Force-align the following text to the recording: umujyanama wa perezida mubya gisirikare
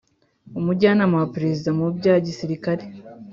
umujyanama 0.59 1.15
wa 1.21 1.27
perezida 1.35 1.69
mubya 1.77 2.13
gisirikare 2.25 2.83